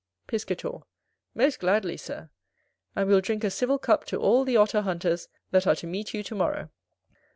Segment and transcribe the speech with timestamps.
[0.25, 0.79] Piscator.
[1.35, 2.31] Most gladly, Sir,
[2.95, 6.11] and we'll drink a civil cup to all the Otter hunters that are to meet
[6.11, 6.71] you to morrow.